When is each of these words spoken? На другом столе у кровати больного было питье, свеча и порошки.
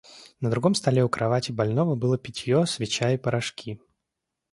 На 0.39 0.49
другом 0.49 0.73
столе 0.73 1.03
у 1.03 1.09
кровати 1.09 1.51
больного 1.51 1.93
было 1.93 2.17
питье, 2.17 2.65
свеча 2.65 3.11
и 3.11 3.17
порошки. 3.19 3.79